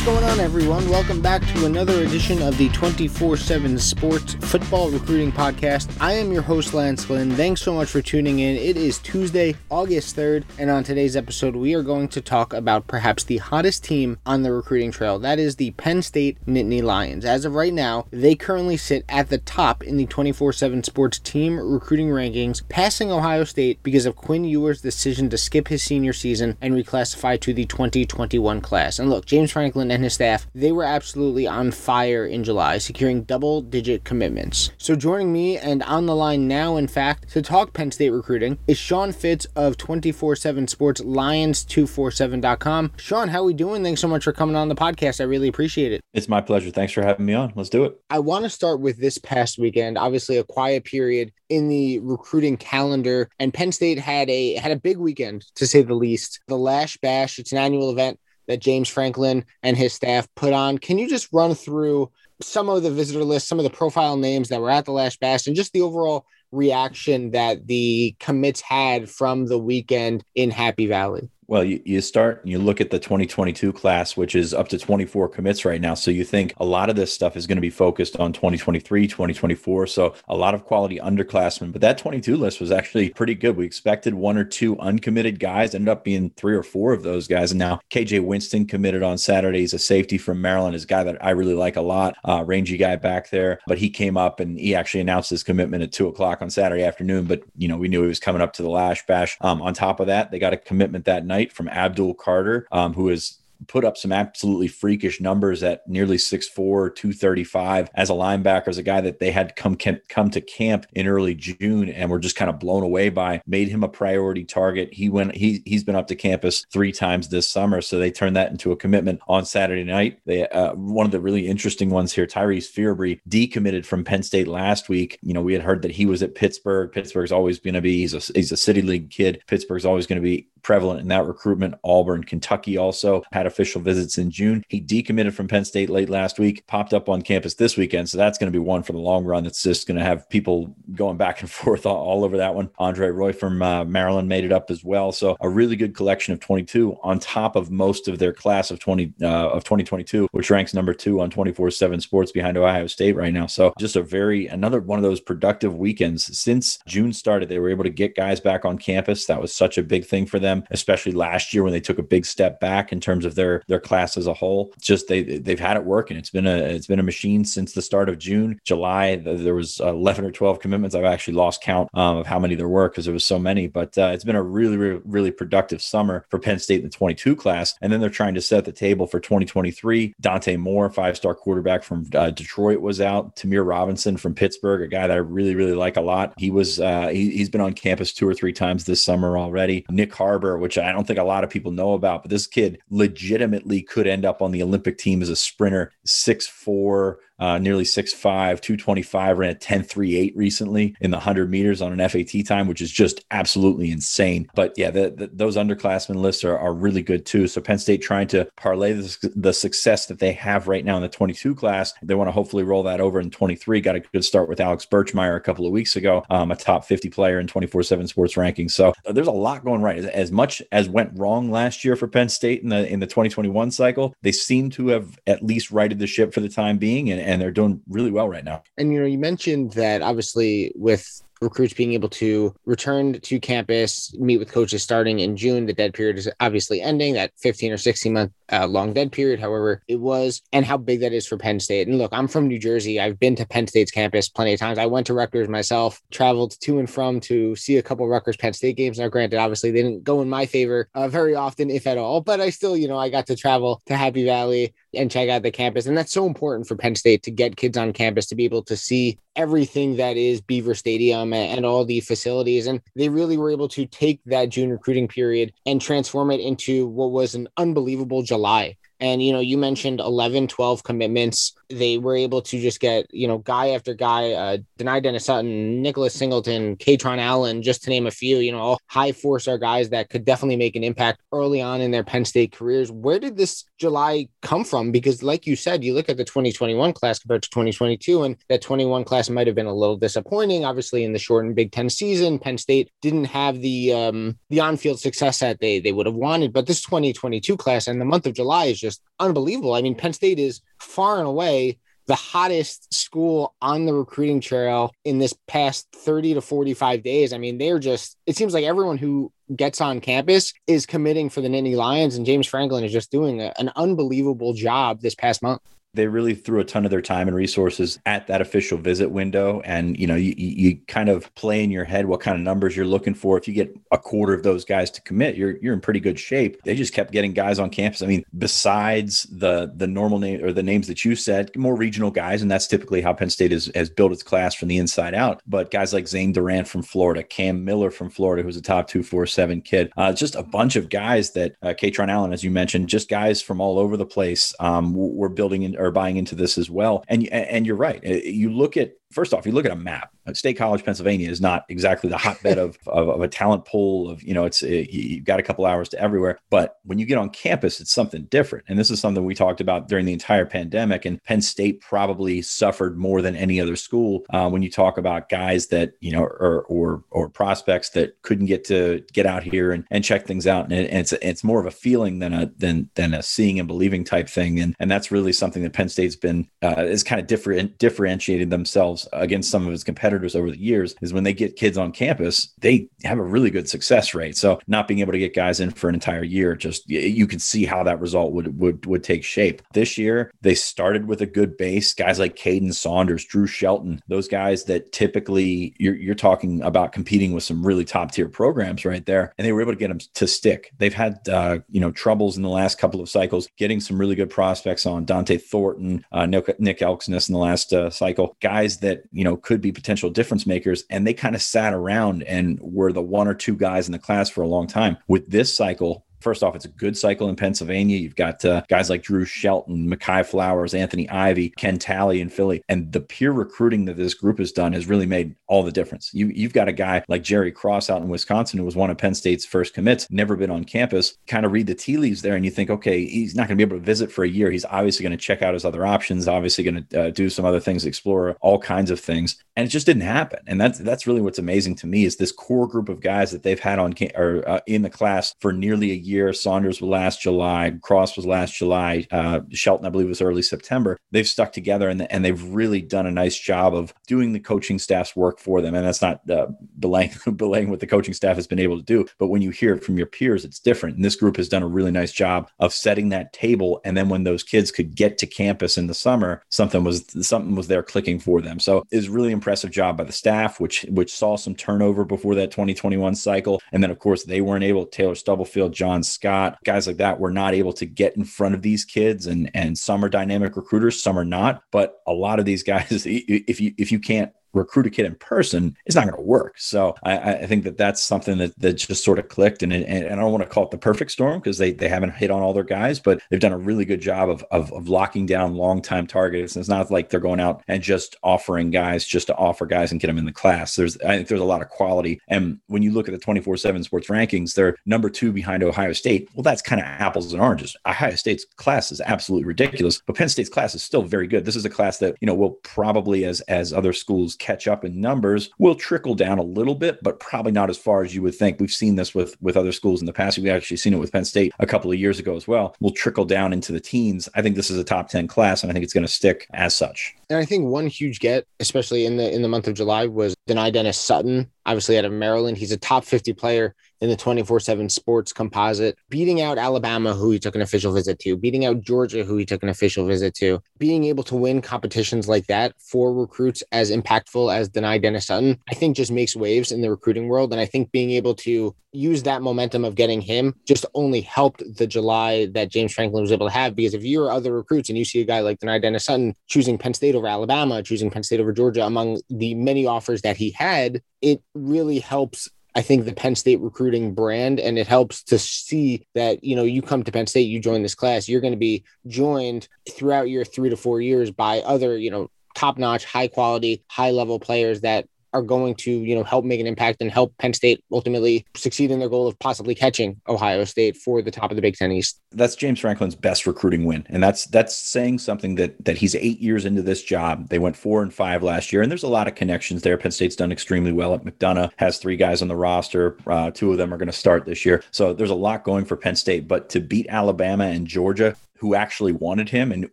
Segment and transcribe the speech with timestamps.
[0.00, 0.88] What's going on, everyone?
[0.88, 5.94] Welcome back to another edition of the 24 7 Sports Football Recruiting Podcast.
[6.00, 7.32] I am your host, Lance Lynn.
[7.32, 8.56] Thanks so much for tuning in.
[8.56, 12.86] It is Tuesday, August 3rd, and on today's episode, we are going to talk about
[12.86, 15.18] perhaps the hottest team on the recruiting trail.
[15.18, 17.26] That is the Penn State Nittany Lions.
[17.26, 21.18] As of right now, they currently sit at the top in the 24 7 Sports
[21.18, 26.14] team recruiting rankings, passing Ohio State because of Quinn Ewers' decision to skip his senior
[26.14, 28.98] season and reclassify to the 2021 class.
[28.98, 33.22] And look, James Franklin and his staff, they were absolutely on fire in July, securing
[33.24, 34.70] double digit commitments.
[34.78, 38.58] So joining me and on the line now, in fact, to talk Penn State recruiting
[38.66, 42.92] is Sean Fitz of 24 7 Sports Lions247.com.
[42.96, 43.82] Sean, how are we doing?
[43.82, 45.20] Thanks so much for coming on the podcast.
[45.20, 46.00] I really appreciate it.
[46.14, 46.70] It's my pleasure.
[46.70, 47.52] Thanks for having me on.
[47.54, 48.00] Let's do it.
[48.10, 49.98] I want to start with this past weekend.
[49.98, 54.76] Obviously, a quiet period in the recruiting calendar, and Penn State had a had a
[54.76, 56.40] big weekend to say the least.
[56.46, 58.18] The Lasch Bash, it's an annual event
[58.50, 60.76] that James Franklin and his staff put on.
[60.76, 62.10] Can you just run through
[62.42, 65.16] some of the visitor lists, some of the profile names that were at the Lasch
[65.18, 70.86] Bash, and just the overall reaction that the commits had from the weekend in Happy
[70.86, 71.30] Valley?
[71.50, 74.78] Well, you, you start and you look at the 2022 class, which is up to
[74.78, 75.94] 24 commits right now.
[75.94, 79.08] So you think a lot of this stuff is going to be focused on 2023,
[79.08, 79.88] 2024.
[79.88, 81.72] So a lot of quality underclassmen.
[81.72, 83.56] But that 22 list was actually pretty good.
[83.56, 87.26] We expected one or two uncommitted guys, ended up being three or four of those
[87.26, 87.50] guys.
[87.50, 89.58] And now KJ Winston committed on Saturday.
[89.58, 92.44] He's a safety from Maryland, is a guy that I really like a lot, uh,
[92.46, 93.58] rangy guy back there.
[93.66, 96.84] But he came up and he actually announced his commitment at two o'clock on Saturday
[96.84, 97.24] afternoon.
[97.24, 99.36] But, you know, we knew he was coming up to the Lasch Bash.
[99.40, 102.94] Um, on top of that, they got a commitment that night from Abdul Carter, um,
[102.94, 108.68] who is put up some absolutely freakish numbers at nearly 6'4, 235 as a linebacker,
[108.68, 112.18] as a guy that they had come come to camp in early June and were
[112.18, 114.92] just kind of blown away by, made him a priority target.
[114.92, 118.36] He went he he's been up to campus three times this summer, so they turned
[118.36, 120.20] that into a commitment on Saturday night.
[120.26, 124.48] They uh, one of the really interesting ones here, Tyrese Fearbry decommitted from Penn State
[124.48, 125.18] last week.
[125.22, 126.92] You know, we had heard that he was at Pittsburgh.
[126.92, 129.42] Pittsburgh's always going to be he's a he's a city league kid.
[129.46, 131.74] Pittsburgh's always going to be prevalent in that recruitment.
[131.84, 134.64] Auburn, Kentucky also had official visits in June.
[134.68, 138.08] He decommitted from Penn State late last week, popped up on campus this weekend.
[138.08, 139.44] So that's going to be one for the long run.
[139.44, 142.70] That's just going to have people going back and forth all, all over that one.
[142.78, 145.12] Andre Roy from uh, Maryland made it up as well.
[145.12, 148.78] So a really good collection of 22 on top of most of their class of
[148.78, 153.32] 20 uh, of 2022, which ranks number two on 24/7 Sports behind Ohio State right
[153.32, 153.46] now.
[153.46, 157.48] So just a very another one of those productive weekends since June started.
[157.48, 159.26] They were able to get guys back on campus.
[159.26, 162.02] That was such a big thing for them, especially last year when they took a
[162.02, 164.72] big step back in terms of their their class as a whole.
[164.80, 166.16] Just they they've had it working.
[166.16, 169.16] It's been a it's been a machine since the start of June, July.
[169.16, 170.94] There was 11 or 12 commitments.
[170.94, 173.66] I've actually lost count um, of how many there were because there was so many.
[173.66, 176.90] But uh, it's been a really, really really productive summer for Penn State in the
[176.90, 180.14] 22 class, and then they're trying to set the table for 2023.
[180.20, 183.36] Dante Moore, five star quarterback from uh, Detroit, was out.
[183.36, 186.34] Tamir Robinson from Pittsburgh, a guy that I really really like a lot.
[186.36, 189.84] He was uh, he, he's been on campus two or three times this summer already.
[189.90, 192.80] Nick Harbor, which I don't think a lot of people know about, but this kid
[192.88, 197.84] legitimately could end up on the Olympic team as a sprinter, six four, uh, nearly
[197.84, 202.80] 6'5, 225, ran a 10.38 recently in the 100 meters on an FAT time, which
[202.80, 204.48] is just absolutely insane.
[204.54, 207.48] But yeah, the, the, those underclassmen lists are, are really good too.
[207.48, 211.02] So Penn State trying to parlay the, the success that they have right now in
[211.02, 211.92] the 22 class.
[212.02, 213.80] They want to hopefully roll that over in 23.
[213.80, 216.84] Got a good start with Alex Birchmeier a couple of weeks ago, um, a top
[216.84, 218.72] 50 player in 24 7 sports rankings.
[218.72, 219.98] So there's a lot going right.
[219.98, 223.06] As, as much as went wrong last year for Penn State in the in the
[223.06, 227.10] 2021 cycle, they seem to have at least righted the ship for the time being.
[227.10, 228.62] And, and they're doing really well right now.
[228.76, 234.14] And you know, you mentioned that obviously with recruits being able to return to campus,
[234.18, 235.66] meet with coaches starting in June.
[235.66, 239.40] The dead period is obviously ending, that 15 or 16 month uh, long dead period,
[239.40, 241.88] however, it was, and how big that is for Penn State.
[241.88, 243.00] And look, I'm from New Jersey.
[243.00, 244.78] I've been to Penn State's campus plenty of times.
[244.78, 248.52] I went to Rutgers myself, traveled to and from to see a couple Rutgers Penn
[248.52, 248.98] State games.
[248.98, 252.20] Now, granted, obviously, they didn't go in my favor uh, very often, if at all,
[252.20, 255.42] but I still, you know, I got to travel to Happy Valley and check out
[255.42, 255.86] the campus.
[255.86, 258.62] And that's so important for Penn State to get kids on campus to be able
[258.64, 262.66] to see everything that is Beaver Stadium and, all the facilities.
[262.66, 266.86] And they really were able to take that June recruiting period and transform it into
[266.86, 268.76] what was an unbelievable July.
[269.00, 271.54] And, you know, you mentioned 11, 12 commitments.
[271.70, 276.14] They were able to just get, you know, guy after guy, uh, Dennis Sutton, Nicholas
[276.14, 279.90] Singleton, Kaytron Allen, just to name a few, you know, all high four star guys
[279.90, 282.90] that could definitely make an impact early on in their Penn State careers.
[282.90, 284.92] Where did this July come from?
[284.92, 288.62] Because, like you said, you look at the 2021 class compared to 2022, and that
[288.62, 290.64] 21 class might have been a little disappointing.
[290.64, 294.76] Obviously, in the shortened Big Ten season, Penn State didn't have the um, the on
[294.76, 296.52] field success that they they would have wanted.
[296.52, 299.74] But this 2022 class and the month of July is just unbelievable.
[299.74, 304.92] I mean, Penn State is far and away the hottest school on the recruiting trail
[305.04, 307.32] in this past 30 to 45 days.
[307.32, 311.40] I mean, they're just, it seems like everyone who gets on campus is committing for
[311.40, 315.40] the Nittany Lions, and James Franklin is just doing a, an unbelievable job this past
[315.40, 315.60] month
[315.94, 319.60] they really threw a ton of their time and resources at that official visit window.
[319.64, 322.76] And you know you, you kind of play in your head what kind of numbers
[322.76, 323.36] you're looking for.
[323.36, 326.18] If you get a quarter of those guys to commit you're you're in pretty good
[326.18, 326.60] shape.
[326.64, 328.02] They just kept getting guys on campus.
[328.02, 332.10] I mean besides the the normal name or the names that you said more regional
[332.10, 332.42] guys.
[332.42, 335.42] And that's typically how penn state is, has built its class from the inside out.
[335.46, 339.62] But guys like zane durant from florida cam miller from florida who's a top 247
[339.62, 343.08] kid uh, just a bunch of guys that uh, Kaytron allen as you mentioned just
[343.08, 346.70] guys from all over the place um, we're building in are buying into this as
[346.70, 347.04] well.
[347.08, 348.04] And and you're right.
[348.04, 350.10] Uh, you look at first off, you look at a map.
[350.32, 354.22] State College, Pennsylvania is not exactly the hotbed of, of, of, a talent pool of,
[354.22, 356.38] you know, it's, it, you've got a couple hours to everywhere.
[356.50, 358.64] But when you get on campus, it's something different.
[358.68, 361.04] And this is something we talked about during the entire pandemic.
[361.04, 365.28] And Penn State probably suffered more than any other school uh, when you talk about
[365.28, 369.72] guys that, you know, or, or, or prospects that couldn't get to get out here
[369.72, 370.64] and, and check things out.
[370.64, 373.58] And, it, and it's, it's more of a feeling than a, than, than a seeing
[373.58, 374.60] and believing type thing.
[374.60, 378.50] And, and that's really something that Penn State's been, uh, is kind of different, differentiated
[378.50, 381.78] themselves themselves against some of his competitors over the years is when they get kids
[381.78, 384.36] on campus, they have a really good success rate.
[384.36, 387.38] So not being able to get guys in for an entire year, just you can
[387.38, 389.62] see how that result would would would take shape.
[389.72, 391.94] This year, they started with a good base.
[391.94, 397.32] Guys like Kaden Saunders, Drew Shelton, those guys that typically you're you're talking about competing
[397.32, 400.00] with some really top tier programs right there, and they were able to get them
[400.14, 400.72] to stick.
[400.78, 404.14] They've had uh, you know troubles in the last couple of cycles getting some really
[404.14, 408.78] good prospects on Dante Thornton, uh, Nick, Nick Elksnis in the last uh, cycle, guys
[408.78, 412.22] that that you know could be potential difference makers and they kind of sat around
[412.24, 414.96] and were the one or two guys in the class for a long time.
[415.08, 417.96] With this cycle First off, it's a good cycle in Pennsylvania.
[417.96, 422.62] You've got uh, guys like Drew Shelton, Makai Flowers, Anthony Ivy, Ken Talley in Philly.
[422.68, 426.10] And the peer recruiting that this group has done has really made all the difference.
[426.12, 428.98] You, you've got a guy like Jerry Cross out in Wisconsin who was one of
[428.98, 431.16] Penn State's first commits, never been on campus.
[431.26, 433.66] Kind of read the tea leaves there and you think, okay, he's not going to
[433.66, 434.50] be able to visit for a year.
[434.50, 437.44] He's obviously going to check out his other options, obviously going to uh, do some
[437.44, 439.42] other things, explore all kinds of things.
[439.56, 440.40] And it just didn't happen.
[440.46, 443.42] And that's that's really what's amazing to me is this core group of guys that
[443.42, 446.09] they've had on or uh, in the class for nearly a year.
[446.32, 450.98] Saunders was last July, Cross was last July, uh, Shelton, I believe, was early September.
[451.10, 454.78] They've stuck together and, and they've really done a nice job of doing the coaching
[454.78, 455.74] staff's work for them.
[455.74, 459.06] And that's not uh, belaying, belaying what the coaching staff has been able to do.
[459.18, 460.96] But when you hear it from your peers, it's different.
[460.96, 463.80] And this group has done a really nice job of setting that table.
[463.84, 467.54] And then when those kids could get to campus in the summer, something was something
[467.54, 468.58] was there clicking for them.
[468.58, 472.34] So it was really impressive job by the staff, which which saw some turnover before
[472.36, 473.60] that 2021 cycle.
[473.72, 474.86] And then of course they weren't able.
[474.86, 478.62] Taylor Stubblefield, John Scott guys like that were not able to get in front of
[478.62, 479.26] these kids.
[479.26, 482.86] And and some are dynamic recruiters some are not but a lot of these guys
[483.06, 486.54] if you if you can't recruit a kid in person is not going to work.
[486.58, 489.62] So I, I, think that that's something that, that just sort of clicked.
[489.62, 492.14] And, and, I don't want to call it the perfect storm because they, they haven't
[492.14, 494.88] hit on all their guys, but they've done a really good job of, of, of
[494.88, 496.56] locking down long time targets.
[496.56, 499.92] And it's not like they're going out and just offering guys just to offer guys
[499.92, 500.76] and get them in the class.
[500.76, 502.20] There's, I think there's a lot of quality.
[502.28, 505.92] And when you look at the 24 seven sports rankings, they're number two behind Ohio
[505.92, 506.28] State.
[506.34, 507.76] Well, that's kind of apples and oranges.
[507.86, 511.44] Ohio State's class is absolutely ridiculous, but Penn State's class is still very good.
[511.44, 514.84] This is a class that, you know, will probably as, as other schools catch up
[514.84, 518.22] in numbers will trickle down a little bit, but probably not as far as you
[518.22, 518.58] would think.
[518.58, 520.38] We've seen this with with other schools in the past.
[520.38, 522.74] We've actually seen it with Penn State a couple of years ago as well.
[522.80, 524.28] Will trickle down into the teens.
[524.34, 526.46] I think this is a top 10 class, and I think it's going to stick
[526.52, 527.14] as such.
[527.28, 530.34] And I think one huge get, especially in the in the month of July, was
[530.48, 532.58] Dani Dennis Sutton, obviously out of Maryland.
[532.58, 537.30] He's a top 50 player in the 24 7 sports composite, beating out Alabama, who
[537.30, 540.34] he took an official visit to, beating out Georgia, who he took an official visit
[540.34, 540.60] to.
[540.78, 545.58] Being able to win competitions like that for recruits as impactful as Dani Dennis Sutton,
[545.70, 547.52] I think just makes waves in the recruiting world.
[547.52, 551.62] And I think being able to use that momentum of getting him just only helped
[551.76, 553.76] the July that James Franklin was able to have.
[553.76, 556.78] Because if you're other recruits and you see a guy like Dani Dennis Sutton choosing
[556.78, 560.50] Penn State over Alabama, choosing Penn State over Georgia, among the many offers that he
[560.50, 565.38] had, it really helps I think the Penn State recruiting brand, and it helps to
[565.38, 568.52] see that you know you come to Penn State, you join this class, you're going
[568.52, 573.04] to be joined throughout your three to four years by other you know top notch,
[573.04, 577.00] high quality, high level players that are going to, you know, help make an impact
[577.00, 581.22] and help Penn State ultimately succeed in their goal of possibly catching Ohio State for
[581.22, 582.20] the top of the Big Ten East.
[582.32, 586.40] That's James Franklin's best recruiting win, and that's that's saying something that that he's eight
[586.40, 587.48] years into this job.
[587.48, 589.96] They went four and five last year, and there's a lot of connections there.
[589.96, 593.16] Penn State's done extremely well at McDonogh, has three guys on the roster.
[593.26, 595.84] Uh, two of them are going to start this year, so there's a lot going
[595.84, 596.48] for Penn State.
[596.48, 599.72] But to beat Alabama and Georgia, who actually wanted him.
[599.72, 599.88] And,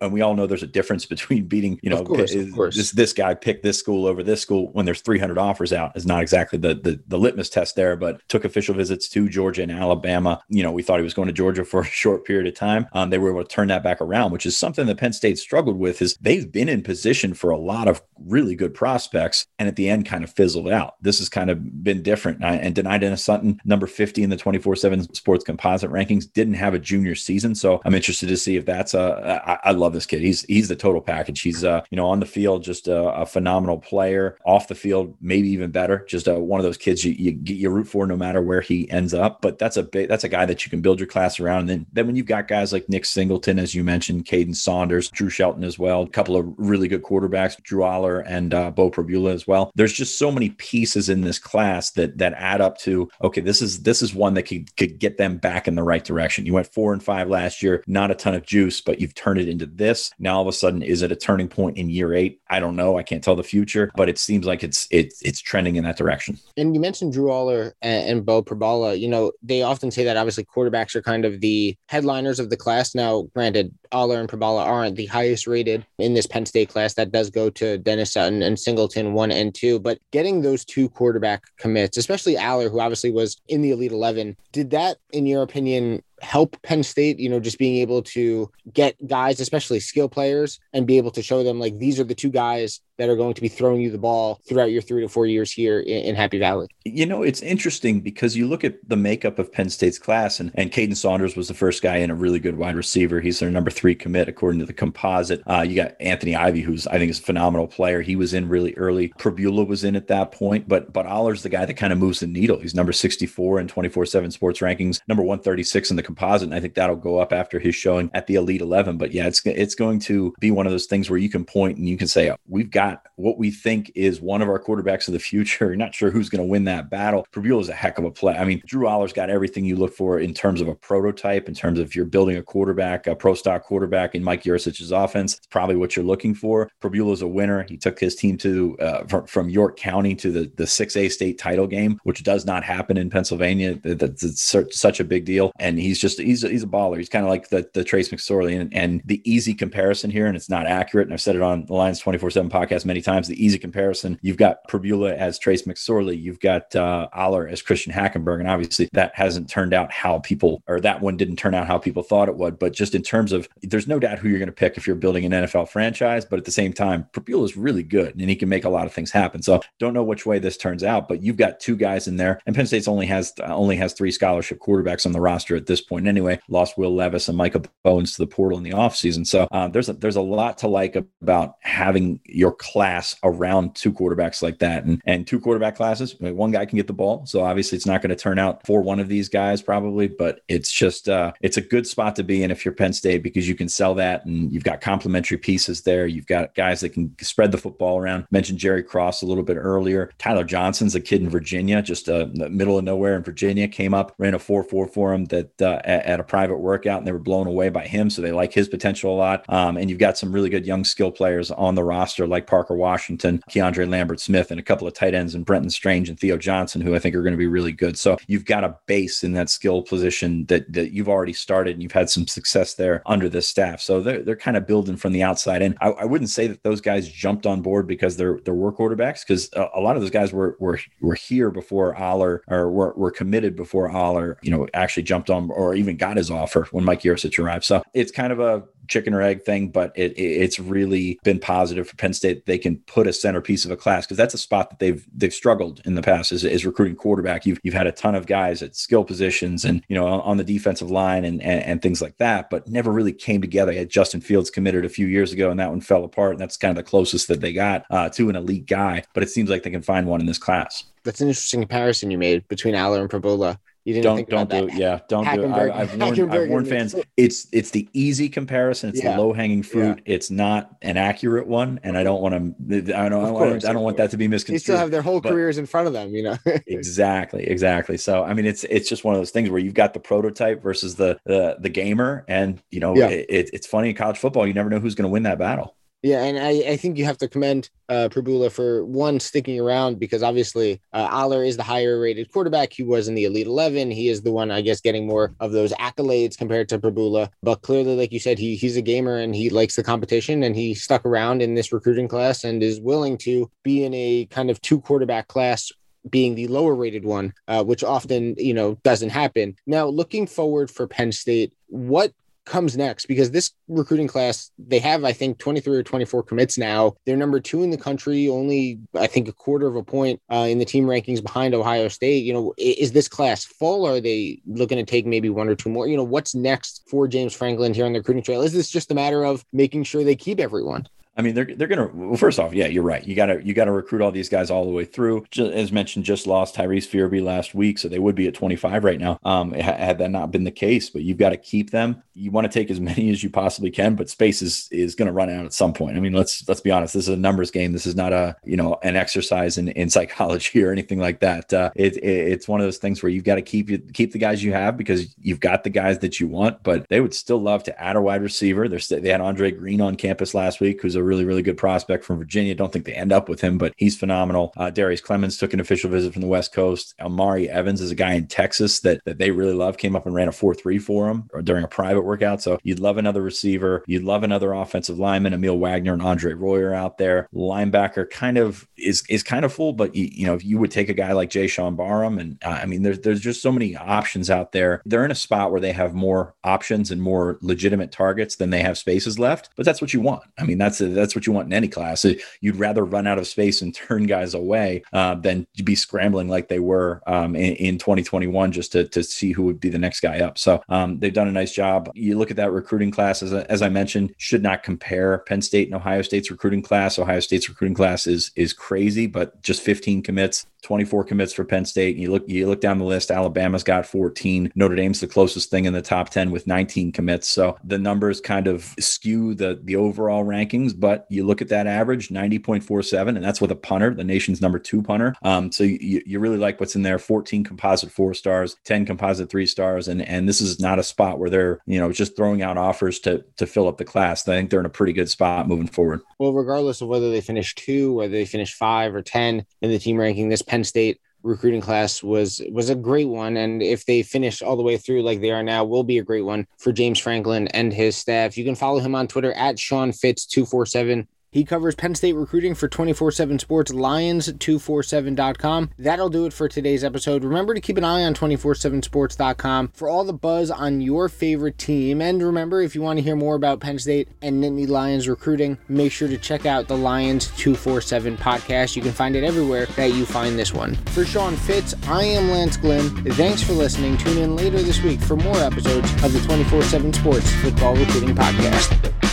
[0.01, 2.33] and we all know there's a difference between beating, you know, course,
[2.75, 6.05] this this guy picked this school over this school when there's 300 offers out is
[6.05, 7.95] not exactly the, the the litmus test there.
[7.95, 10.41] But took official visits to Georgia and Alabama.
[10.49, 12.87] You know, we thought he was going to Georgia for a short period of time.
[12.93, 15.39] Um, they were able to turn that back around, which is something that Penn State
[15.39, 16.01] struggled with.
[16.01, 19.89] Is they've been in position for a lot of really good prospects, and at the
[19.89, 20.95] end kind of fizzled out.
[21.01, 22.43] This has kind of been different.
[22.43, 26.79] And Dani Dennis Sutton, number 50 in the 24/7 Sports Composite rankings, didn't have a
[26.79, 29.41] junior season, so I'm interested to see if that's a.
[29.45, 30.21] I, I love this kid.
[30.21, 31.41] He's he's the total package.
[31.41, 34.37] He's uh you know on the field just a, a phenomenal player.
[34.45, 36.05] Off the field, maybe even better.
[36.07, 39.13] Just uh, one of those kids you, you root for no matter where he ends
[39.13, 39.41] up.
[39.41, 41.61] But that's a big that's a guy that you can build your class around.
[41.61, 45.09] And then then when you've got guys like Nick Singleton, as you mentioned, Kaden Saunders,
[45.09, 48.89] Drew Shelton as well, a couple of really good quarterbacks, Drew Allar and uh, Beau
[48.89, 49.71] Pribula as well.
[49.75, 53.41] There's just so many pieces in this class that that add up to okay.
[53.41, 56.45] This is this is one that could could get them back in the right direction.
[56.45, 59.39] You went four and five last year, not a ton of juice, but you've turned
[59.39, 60.11] it into this.
[60.17, 62.41] Now all of a sudden, is it a turning point in year eight?
[62.49, 62.97] I don't know.
[62.97, 65.97] I can't tell the future, but it seems like it's it's it's trending in that
[65.97, 66.39] direction.
[66.57, 68.99] And you mentioned Drew Allar and, and Beau Pribula.
[68.99, 72.57] You know, they often say that obviously quarterbacks are kind of the headliners of the
[72.57, 72.95] class.
[72.95, 76.93] Now, granted, Allar and Pribula aren't the highest rated in this Penn State class.
[76.95, 79.79] That does go to Dennis Sutton and Singleton one and two.
[79.79, 84.35] But getting those two quarterback commits, especially Allar, who obviously was in the Elite Eleven,
[84.51, 88.95] did that, in your opinion, help Penn State, you know, just being able to get
[89.07, 92.29] guys, especially skill players, and be able to show them like these are the two
[92.29, 95.25] guys that are going to be throwing you the ball throughout your three to four
[95.25, 96.67] years here in, in Happy Valley.
[96.85, 100.51] You know, it's interesting because you look at the makeup of Penn State's class, and,
[100.55, 103.21] and Kaden Saunders was the first guy in a really good wide receiver.
[103.21, 105.41] He's their number three commit according to the composite.
[105.47, 108.01] Uh, you got Anthony Ivy, who's I think is a phenomenal player.
[108.01, 109.09] He was in really early.
[109.19, 112.19] Pribula was in at that point, but but Allar's the guy that kind of moves
[112.19, 112.59] the needle.
[112.59, 116.73] He's number 64 in 24/7 Sports rankings, number 136 in the composite, and I think
[116.73, 118.97] that'll go up after his showing at the Elite 11.
[118.97, 121.77] But yeah, it's it's going to be one of those things where you can point
[121.77, 125.07] and you can say, oh, we've got what we think is one of our quarterbacks
[125.07, 125.67] of the future.
[125.67, 127.25] You're not sure who's going to win that battle.
[127.31, 128.35] Pribula is a heck of a play.
[128.35, 131.53] I mean, Drew Allar's got everything you look for in terms of a prototype, in
[131.53, 135.35] terms of you're building a quarterback, a pro stock quarterback in Mike Yurcich's offense.
[135.35, 136.69] It's probably what you're looking for.
[136.81, 137.65] Pribula's a winner.
[137.67, 141.37] He took his team to uh, from, from, York County to the the 6A state
[141.37, 143.79] title game, which does not happen in Pennsylvania.
[143.83, 145.51] That's such a big deal.
[145.57, 146.97] And he's just he's he's a baller.
[146.97, 148.59] He's kind of like the the Trace McSorley.
[148.59, 151.07] And, and the easy comparison here, and it's not accurate.
[151.07, 153.27] And I've said it on the Lions 24 7 podcast many times.
[153.27, 157.93] The easy comparison you've got Pribula as Trace McSorley, you've got uh, Allar as Christian
[157.93, 158.39] Hackenberg.
[158.39, 161.77] And obviously that hasn't turned out how people, or that one didn't turn out how
[161.77, 162.59] people thought it would.
[162.59, 164.95] But just in terms of, there's no doubt who you're going to pick if you're
[164.95, 166.25] building an NFL franchise.
[166.25, 168.85] But at the same time, Pribula is really good and he can make a lot
[168.85, 169.41] of things happen.
[169.41, 172.39] So don't know which way this turns out, but you've got two guys in there.
[172.45, 175.81] And Penn State's only has only has three scholarship quarterbacks on the roster at this
[175.81, 176.07] point.
[176.07, 179.25] Anyway, lost Will Levis and Micah Bowens to the portal in the offseason.
[179.25, 183.91] So uh, there's a, there's a lot to like about having your class around two
[183.91, 184.83] quarterbacks like that.
[184.83, 187.25] And and two quarterback classes, one guy can get the ball.
[187.25, 190.41] So obviously it's not going to turn out for one of these guys probably, but
[190.47, 193.47] it's just uh, it's a good spot to be in if you're Penn State because
[193.47, 196.07] you can sell that and you've got complementary pieces there.
[196.07, 198.27] You've got guys that can spread the football around.
[198.31, 200.11] Mentioned Jerry Cross a little bit earlier.
[200.17, 204.13] Tyler Johnson's a kid in Virginia, just uh, middle of nowhere in Virginia, came up,
[204.17, 207.11] ran a 4 4 for him that uh, at, at, a private workout and they
[207.11, 208.09] were blown away by him.
[208.09, 209.45] So they like his potential a lot.
[209.49, 213.43] Um, and you've got some really good young skill players on the roster like Washington,
[213.49, 216.81] Keandre Lambert Smith, and a couple of tight ends and Brenton Strange and Theo Johnson,
[216.81, 217.97] who I think are going to be really good.
[217.97, 221.83] So you've got a base in that skill position that that you've already started and
[221.83, 223.81] you've had some success there under this staff.
[223.81, 225.77] So they're they're kind of building from the outside in.
[225.81, 229.25] I, I wouldn't say that those guys jumped on board because they're they're work quarterbacks
[229.25, 232.93] because a, a, lot of those guys were were were here before Allar or were,
[232.95, 236.83] were committed before Allar, you know, actually jumped on or even got his offer when
[236.83, 237.65] Mike Yurcich arrived.
[237.65, 241.39] So it's kind of a chicken or egg thing, but it, it, it's really been
[241.39, 242.45] positive for Penn State.
[242.45, 245.33] They can put a centerpiece of a class because that's a spot that they've they've
[245.33, 247.45] struggled in the past is, is recruiting quarterback.
[247.45, 250.43] You've you've had a ton of guys at skill positions and you know on, the
[250.43, 253.73] defensive line and, and, and things like that, but never really came together.
[253.73, 256.33] had Justin Fields committed a few years ago, and that one fell apart.
[256.33, 259.03] And that's kind of the closest that they got uh, to an elite guy.
[259.13, 260.83] But it seems like they can find one in this class.
[261.03, 263.57] That's an interesting comparison you made between Allar and Pribula.
[263.87, 264.75] You didn't don't don't do that.
[264.75, 264.79] it.
[264.81, 265.51] Yeah, don't do it.
[265.53, 266.93] I, have warned, I've warned fans.
[267.15, 268.89] It's it's the easy comparison.
[268.89, 269.15] It's yeah.
[269.15, 270.01] the low hanging fruit.
[270.05, 270.15] Yeah.
[270.15, 272.35] It's not an accurate one, and I don't want
[272.69, 272.99] to.
[272.99, 273.29] I don't.
[273.29, 274.59] Course, I don't, want that to be misconstrued.
[274.59, 276.13] They still have their whole careers in front of them.
[276.13, 276.37] You know.
[276.67, 277.45] exactly.
[277.47, 277.95] Exactly.
[277.95, 280.61] So I mean, it's it's just one of those things where you've got the prototype
[280.61, 283.07] versus the the, the gamer, and you know, yeah.
[283.07, 284.45] it, it's funny in college football.
[284.45, 285.77] You never know who's going to win that battle.
[286.03, 289.97] Yeah, and I, I think you have to commend uh, Pribula for one sticking around
[289.97, 292.71] because obviously uh, Allar is the higher rated quarterback.
[292.71, 293.89] He was in the Elite Eleven.
[293.89, 297.29] He is the one, I guess, getting more of those accolades compared to Pribula.
[297.41, 300.55] But clearly, like you said, he he's a gamer and he likes the competition and
[300.55, 304.51] he stuck around in this recruiting class and is willing to be in a kind
[304.51, 305.71] of two quarterback class
[306.09, 309.55] being the lower rated one, uh, which often, you know, doesn't happen.
[309.65, 312.13] Now, looking forward for Penn State, what
[312.47, 316.95] comes next because this recruiting class they have i think 23 or 24 commits now.
[317.05, 320.47] They're number two in the country only i think a quarter of a point uh,
[320.49, 322.23] in the team rankings behind ohio state.
[322.23, 323.85] You know is this class full?
[323.85, 325.87] Are they looking to take maybe one or two more?
[325.87, 328.41] You know what's next for james franklin here on the recruiting trail?
[328.41, 330.87] Is this just a matter of making sure they keep everyone
[331.17, 331.89] I mean, they're they're gonna.
[331.91, 333.05] Well, first off, yeah, you're right.
[333.05, 335.25] You gotta you gotta recruit all these guys all the way through.
[335.31, 338.83] Just, as mentioned, just lost Tyrese Fearbry last week, so they would be at 25
[338.83, 339.19] right now.
[339.23, 342.03] Um, had that not been the case, but you've got to keep them.
[342.13, 345.11] You want to take as many as you possibly can, but space is is to
[345.11, 345.97] run out at some point.
[345.97, 346.93] I mean, let's let's be honest.
[346.93, 347.73] This is a numbers game.
[347.73, 351.51] This is not a you know an exercise in, in psychology or anything like that.
[351.51, 354.19] Uh, it, it, it's one of those things where you've got to keep keep the
[354.19, 356.61] guys you have because you've got the guys that you want.
[356.61, 358.67] But they would still love to add a wide receiver.
[358.67, 361.57] They're st- they had Andre Green on campus last week, who's a really really good
[361.57, 362.55] prospect from Virginia.
[362.55, 364.53] Don't think they end up with him, but he's phenomenal.
[364.57, 366.93] Uh, Darrius Clemons took an official visit from the West Coast.
[367.01, 369.77] Omari Evans is a guy in Texas that, that they really love.
[369.77, 372.41] Came up and ran a 4 3 for him during a private workout.
[372.41, 373.83] So you'd love another receiver.
[373.87, 375.33] You'd love another offensive lineman.
[375.33, 377.29] Emil Wagner and Andre Royer out there.
[377.33, 380.71] Linebacker kind of is is kind of full, but you, you know, if you would
[380.71, 382.17] take a guy like Jaishawn Barham.
[382.19, 384.81] And uh, I mean, there's, there's just so many options out there.
[384.85, 388.61] They're in a spot where they have more options and more legitimate targets than they
[388.61, 389.49] have spaces left.
[389.55, 390.23] But that's what you want.
[390.37, 392.05] I mean, that's a, that's what you want in any class.
[392.41, 396.47] You'd rather run out of space and turn guys away uh, than be scrambling like
[396.47, 399.99] they were um, in, in, 2021 just to, to see who would be the next
[399.99, 400.37] guy up.
[400.37, 401.91] So um, they've done a nice job.
[401.93, 405.67] You look at that recruiting class, as, as I mentioned, should not compare Penn State
[405.67, 406.97] and Ohio State's recruiting class.
[406.97, 411.65] Ohio State's recruiting class is is crazy, but just 15 commits 24 commits for Penn
[411.65, 411.95] State.
[411.95, 414.51] And you look you look down the list, Alabama's got 14.
[414.55, 417.27] Notre Dame's the closest thing in the top 10 with 19 commits.
[417.27, 421.67] So the numbers kind of skew the the overall rankings, but you look at that
[421.67, 425.15] average, 90.47, and that's with a punter, the nation's number two punter.
[425.21, 426.99] Um, so you, you really like what's in there.
[426.99, 431.19] 14 composite four stars, 10 composite three stars, and and this is not a spot
[431.19, 434.27] where they're you know just throwing out offers to to fill up the class.
[434.27, 436.01] I think they're in a pretty good spot moving forward.
[436.19, 439.79] Well, regardless of whether they finish two, whether they finish five or 10 in the
[439.79, 444.01] team ranking, this Penn State recruiting class was was a great one and if they
[444.01, 446.71] finish all the way through like they are now will be a great one for
[446.71, 448.37] James Franklin and his staff.
[448.37, 452.55] You can follow him on Twitter at Sean Fitz 247 he covers Penn State recruiting
[452.55, 455.71] for 24 7 Sports, Lions247.com.
[455.77, 457.23] That'll do it for today's episode.
[457.23, 462.01] Remember to keep an eye on 247sports.com for all the buzz on your favorite team.
[462.01, 465.57] And remember, if you want to hear more about Penn State and Nittany Lions recruiting,
[465.67, 468.75] make sure to check out the Lions 247 podcast.
[468.75, 470.75] You can find it everywhere that you find this one.
[470.93, 472.89] For Sean Fitz, I am Lance Glynn.
[473.13, 473.97] Thanks for listening.
[473.97, 478.15] Tune in later this week for more episodes of the 24 7 Sports Football Recruiting
[478.15, 479.06] Podcast.